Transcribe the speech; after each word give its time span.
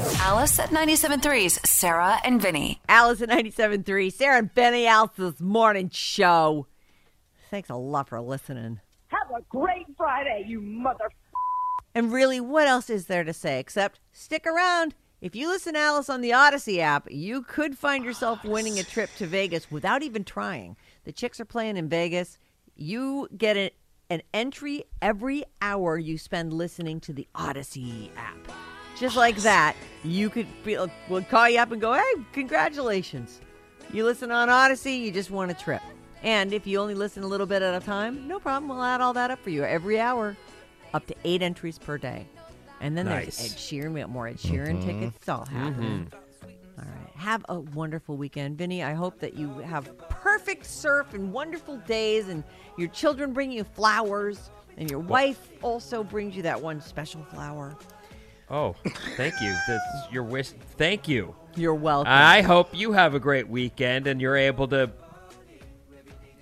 Alice 0.00 0.58
at 0.58 0.70
97.3's 0.70 1.68
Sarah 1.68 2.18
and 2.24 2.40
Vinny. 2.40 2.80
Alice 2.88 3.20
at 3.20 3.28
97.3, 3.28 4.12
Sarah 4.12 4.38
and 4.38 4.54
Vinny 4.54 4.86
Alice's 4.86 5.40
morning 5.40 5.90
show. 5.92 6.66
Thanks 7.50 7.68
a 7.68 7.74
lot 7.74 8.08
for 8.08 8.20
listening. 8.20 8.80
Have 9.08 9.30
a 9.36 9.42
great 9.48 9.86
Friday, 9.96 10.44
you 10.46 10.60
mother. 10.60 11.10
And 11.94 12.12
really, 12.12 12.40
what 12.40 12.66
else 12.68 12.88
is 12.88 13.06
there 13.06 13.24
to 13.24 13.32
say 13.32 13.58
except 13.58 14.00
stick 14.12 14.46
around? 14.46 14.94
If 15.20 15.34
you 15.36 15.48
listen 15.48 15.74
to 15.74 15.80
Alice 15.80 16.08
on 16.08 16.22
the 16.22 16.30
Audacy 16.30 16.78
app, 16.78 17.06
you 17.10 17.42
could 17.42 17.76
find 17.76 18.04
yourself 18.04 18.42
winning 18.44 18.78
a 18.78 18.84
trip 18.84 19.10
to 19.18 19.26
Vegas 19.26 19.70
without 19.70 20.02
even 20.02 20.24
trying. 20.24 20.76
The 21.04 21.12
chicks 21.12 21.40
are 21.40 21.44
playing 21.44 21.76
in 21.76 21.88
Vegas. 21.88 22.38
You 22.74 23.28
get 23.36 23.56
a, 23.58 23.70
an 24.08 24.22
entry 24.32 24.84
every 25.02 25.44
hour 25.60 25.98
you 25.98 26.16
spend 26.16 26.54
listening 26.54 27.00
to 27.00 27.12
the 27.12 27.28
Audacy 27.34 28.10
app. 28.16 28.59
Just 29.00 29.16
like 29.16 29.36
that, 29.36 29.76
you 30.04 30.28
could 30.28 30.46
be, 30.62 30.76
uh, 30.76 30.86
we'll 31.08 31.22
call 31.22 31.48
you 31.48 31.58
up 31.58 31.72
and 31.72 31.80
go, 31.80 31.94
hey, 31.94 32.02
congratulations. 32.32 33.40
You 33.94 34.04
listen 34.04 34.30
on 34.30 34.48
Audacy, 34.48 35.00
you 35.00 35.10
just 35.10 35.30
won 35.30 35.48
a 35.48 35.54
trip. 35.54 35.80
And 36.22 36.52
if 36.52 36.66
you 36.66 36.78
only 36.78 36.94
listen 36.94 37.22
a 37.22 37.26
little 37.26 37.46
bit 37.46 37.62
at 37.62 37.82
a 37.82 37.84
time, 37.84 38.28
no 38.28 38.38
problem. 38.38 38.68
We'll 38.68 38.84
add 38.84 39.00
all 39.00 39.14
that 39.14 39.30
up 39.30 39.42
for 39.42 39.48
you 39.48 39.64
every 39.64 39.98
hour, 39.98 40.36
up 40.92 41.06
to 41.06 41.14
eight 41.24 41.40
entries 41.40 41.78
per 41.78 41.96
day. 41.96 42.26
And 42.82 42.94
then 42.94 43.06
Nice. 43.06 43.38
there's 43.38 43.52
Ed 43.52 43.56
Sheeran. 43.56 43.94
We 43.94 44.00
got 44.00 44.10
more 44.10 44.28
Ed 44.28 44.36
Sheeran 44.36 44.76
mm-hmm. 44.76 44.86
tickets. 44.86 45.16
It's 45.16 45.28
all 45.30 45.46
happening. 45.46 46.10
Mm-hmm. 46.10 46.80
All 46.80 46.84
right. 46.84 47.16
Have 47.16 47.46
a 47.48 47.58
wonderful 47.58 48.18
weekend, 48.18 48.58
Vinny. 48.58 48.82
I 48.82 48.92
hope 48.92 49.18
that 49.20 49.32
you 49.34 49.48
have 49.60 49.96
perfect 50.10 50.66
surf 50.66 51.14
and 51.14 51.32
wonderful 51.32 51.78
days, 51.78 52.28
and 52.28 52.44
your 52.76 52.88
children 52.88 53.32
bring 53.32 53.50
you 53.50 53.64
flowers, 53.64 54.50
and 54.76 54.90
your 54.90 55.00
wife 55.00 55.48
also 55.62 56.04
brings 56.04 56.36
you 56.36 56.42
that 56.42 56.60
one 56.60 56.82
special 56.82 57.22
flower. 57.24 57.78
Oh, 58.50 58.74
thank 59.16 59.40
you. 59.40 59.54
That's 59.68 60.12
your 60.12 60.24
wish. 60.24 60.48
Thank 60.76 61.06
you. 61.08 61.34
You're 61.56 61.74
welcome. 61.74 62.12
I 62.12 62.42
hope 62.42 62.68
you 62.76 62.92
have 62.92 63.14
a 63.14 63.20
great 63.20 63.48
weekend 63.48 64.06
and 64.06 64.20
you're 64.20 64.36
able 64.36 64.66
to 64.68 64.90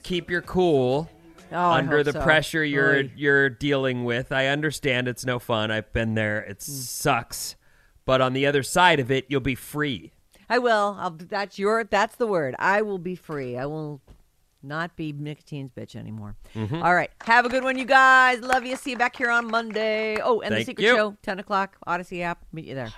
keep 0.03 0.31
your 0.31 0.43
cool 0.43 1.11
Oh, 1.51 1.71
under 1.71 2.03
the 2.03 2.13
so. 2.13 2.21
pressure 2.23 2.63
you're 2.65 2.97
Oy. 2.97 3.11
you're 3.17 3.49
dealing 3.49 4.05
with. 4.05 4.33
I 4.33 4.47
understand 4.49 5.09
it's 5.09 5.25
no 5.25 5.39
fun. 5.39 5.71
I've 5.71 5.91
been 5.95 6.15
there. 6.15 6.41
It 6.43 6.63
Hmm. 6.65 6.73
sucks. 6.73 7.57
But 8.05 8.21
on 8.21 8.33
the 8.35 8.47
other 8.47 8.63
side 8.63 9.01
of 9.01 9.11
it, 9.11 9.27
you'll 9.29 9.41
be 9.41 9.55
free. 9.55 10.13
I 10.51 10.59
will. 10.59 10.97
I'll, 10.99 11.11
that's 11.11 11.59
your. 11.59 11.85
That's 11.85 12.17
the 12.17 12.27
word. 12.27 12.55
I 12.59 12.83
will 12.83 12.99
be 12.99 13.15
free. 13.17 13.57
I 13.57 13.65
will 13.67 14.01
not 14.63 14.97
be 14.97 15.13
nicotine's 15.13 15.71
bitch 15.71 15.95
anymore. 15.97 16.37
Mm-hmm. 16.55 16.83
All 16.83 16.95
right. 16.95 17.11
Have 17.25 17.47
a 17.47 17.49
good 17.49 17.65
one, 17.65 17.79
you 17.79 17.85
guys. 17.85 18.41
Love 18.41 18.65
you. 18.65 18.77
See 18.77 18.91
you 18.91 18.99
back 18.99 19.17
here 19.17 19.31
on 19.31 19.51
Monday. 19.51 20.19
Oh, 20.21 20.41
and 20.41 20.55
Thank 20.55 20.67
the 20.67 20.71
Secret 20.73 20.85
you. 20.85 20.97
Show, 20.97 21.17
ten 21.23 21.39
o'clock, 21.39 21.77
Audacy 21.87 22.23
app. 22.23 22.45
Meet 22.53 22.67
you 22.67 22.75
there. 22.75 22.93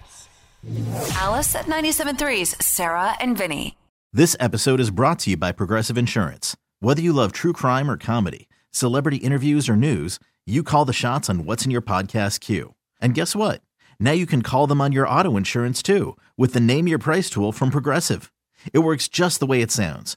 Alice 1.14 1.54
at 1.54 1.66
97.3's 1.66 2.64
Sarah 2.64 3.14
and 3.20 3.36
Vinny. 3.36 3.78
This 4.12 4.36
episode 4.40 4.80
is 4.80 4.90
brought 4.90 5.20
to 5.20 5.30
you 5.30 5.36
by 5.36 5.52
Progressive 5.52 5.96
Insurance. 5.96 6.56
Whether 6.80 7.00
you 7.00 7.12
love 7.12 7.32
true 7.32 7.52
crime 7.52 7.90
or 7.90 7.96
comedy, 7.96 8.48
celebrity 8.70 9.18
interviews 9.18 9.68
or 9.68 9.76
news, 9.76 10.18
you 10.46 10.62
call 10.62 10.84
the 10.84 10.92
shots 10.92 11.30
on 11.30 11.44
what's 11.44 11.64
in 11.64 11.70
your 11.70 11.82
podcast 11.82 12.40
queue. 12.40 12.74
And 13.00 13.14
guess 13.14 13.36
what? 13.36 13.62
Now 13.98 14.12
you 14.12 14.26
can 14.26 14.42
call 14.42 14.66
them 14.66 14.80
on 14.80 14.92
your 14.92 15.06
auto 15.08 15.36
insurance 15.36 15.82
too 15.82 16.16
with 16.36 16.52
the 16.54 16.60
Name 16.60 16.88
Your 16.88 16.98
Price 16.98 17.30
tool 17.30 17.52
from 17.52 17.70
Progressive. 17.70 18.32
It 18.72 18.80
works 18.80 19.08
just 19.08 19.40
the 19.40 19.46
way 19.46 19.62
it 19.62 19.70
sounds. 19.70 20.16